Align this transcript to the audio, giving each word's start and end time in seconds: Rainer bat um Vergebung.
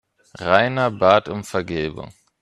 Rainer 0.39 0.89
bat 0.89 1.27
um 1.29 1.43
Vergebung. 1.43 2.11